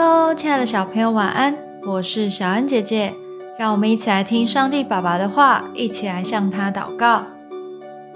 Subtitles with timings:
[0.00, 1.56] Hello，亲爱的小朋友，晚安！
[1.84, 3.12] 我是小恩姐姐，
[3.58, 7.24] 让我们一起来听上帝爸爸的话，一起来向他祷告。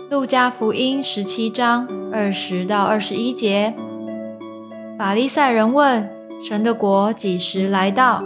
[0.08, 3.74] 路加福音十七章二十到二十一节，
[4.96, 6.09] 法利赛人问：
[6.41, 8.23] 神的国几时来到？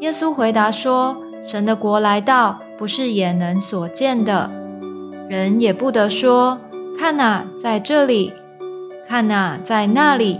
[0.00, 4.50] 耶稣回答说：神的国来到，不是眼能所见的，
[5.30, 6.60] 人也不得说：
[6.98, 8.34] 看哪，在这里；
[9.08, 10.38] 看哪，在那里。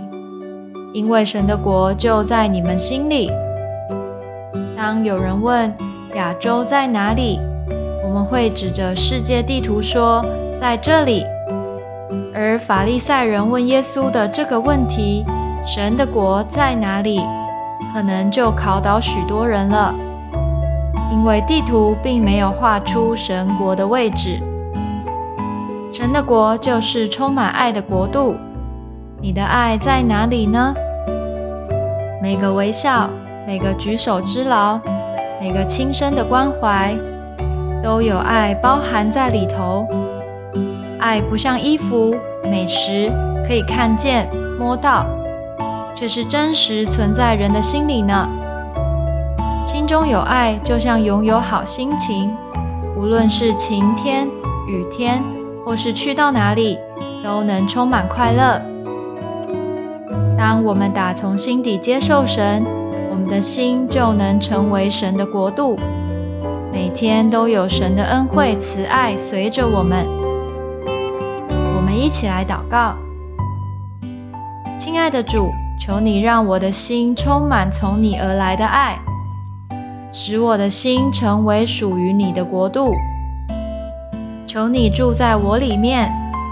[0.97, 3.29] 因为神的国就在你们心里。
[4.75, 5.71] 当有人问
[6.15, 7.39] 亚洲在哪里，
[8.03, 10.25] 我们会指着世界地图说
[10.59, 11.23] 在这里。
[12.33, 15.23] 而法利赛人问耶稣的这个问题
[15.63, 17.21] ：“神的国在哪里？”
[17.93, 19.93] 可能就考倒许多人了，
[21.11, 24.41] 因为地图并没有画出神国的位置。
[25.93, 28.35] 神的国就是充满爱的国度。
[29.21, 30.73] 你的爱在哪里呢？
[32.19, 33.07] 每个微笑，
[33.45, 34.79] 每个举手之劳，
[35.39, 36.95] 每个轻声的关怀，
[37.83, 39.87] 都有爱包含在里头。
[40.99, 43.11] 爱不像衣服、美食，
[43.47, 44.27] 可以看见、
[44.59, 45.05] 摸到，
[45.95, 48.27] 却是真实存在人的心里呢。
[49.63, 52.35] 心中有爱，就像拥有好心情，
[52.95, 54.27] 无论是晴天、
[54.67, 55.23] 雨天，
[55.63, 56.79] 或是去到哪里，
[57.23, 58.59] 都能充满快乐。
[60.37, 62.63] 当我们打从心底接受神，
[63.09, 65.79] 我们的心就能成为神的国度。
[66.71, 70.05] 每天都有神的恩惠慈爱随着我们。
[71.75, 72.93] 我们一起来祷告：
[74.79, 75.49] 亲爱的主，
[75.79, 78.99] 求你让我的心充满从你而来的爱，
[80.11, 82.93] 使我的心成为属于你的国度。
[84.45, 86.11] 求你住在我里面，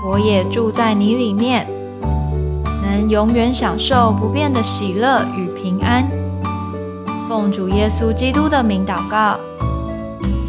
[0.10, 1.68] 我也住在你里面。
[2.96, 6.08] 能永远享受不变的喜乐与平安。
[7.28, 9.38] 奉主耶稣基督的名祷告，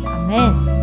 [0.04, 0.75] 阿门。